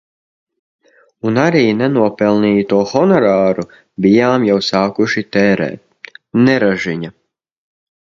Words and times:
Un 1.31 1.35
arī 1.41 1.59
nenopelnīto 1.81 2.79
honorāru 2.93 3.65
bijām 4.05 4.47
jau 4.47 4.55
sākuši 4.69 5.23
tērēt. 5.37 6.11
Neražiņa. 6.49 7.13